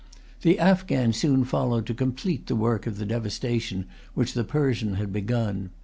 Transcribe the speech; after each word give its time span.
The 0.41 0.57
Afghan 0.57 1.13
soon 1.13 1.43
followed 1.43 1.85
to 1.85 1.93
complete 1.93 2.47
the 2.47 2.55
work 2.55 2.87
of 2.87 2.97
the 2.97 3.05
devastation 3.05 3.85
which 4.15 4.33
the 4.33 4.43
Persian 4.43 4.95
had 4.95 5.13
begun. 5.13 5.69